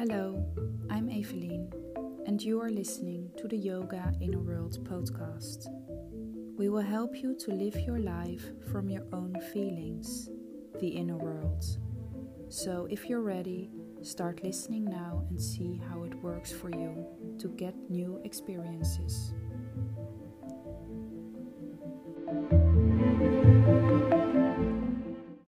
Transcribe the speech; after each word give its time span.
Hello, 0.00 0.42
I'm 0.88 1.10
Evelien, 1.10 1.70
and 2.26 2.40
you 2.40 2.58
are 2.58 2.70
listening 2.70 3.30
to 3.36 3.46
the 3.46 3.58
Yoga 3.58 4.14
Inner 4.18 4.38
World 4.38 4.82
podcast. 4.82 5.66
We 6.56 6.70
will 6.70 6.80
help 6.80 7.16
you 7.16 7.36
to 7.40 7.50
live 7.52 7.78
your 7.80 7.98
life 7.98 8.46
from 8.72 8.88
your 8.88 9.04
own 9.12 9.38
feelings, 9.52 10.30
the 10.80 10.88
inner 10.88 11.18
world. 11.18 11.66
So, 12.48 12.88
if 12.90 13.10
you're 13.10 13.20
ready, 13.20 13.68
start 14.00 14.42
listening 14.42 14.86
now 14.86 15.26
and 15.28 15.38
see 15.38 15.78
how 15.90 16.04
it 16.04 16.14
works 16.22 16.50
for 16.50 16.70
you 16.70 17.04
to 17.38 17.48
get 17.48 17.74
new 17.90 18.22
experiences. 18.24 19.29